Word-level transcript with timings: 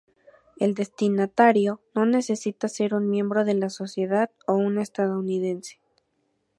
El 0.57 0.73
destinatario 0.73 1.79
no 1.93 2.07
necesita 2.07 2.67
ser 2.67 2.95
un 2.95 3.07
miembro 3.11 3.45
de 3.45 3.53
la 3.53 3.69
Sociedad 3.69 4.31
o 4.47 4.55
un 4.55 4.79
estadounidense. 4.79 5.79